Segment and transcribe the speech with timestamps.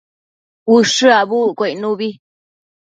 [0.75, 2.09] Ushë abucquio icnubi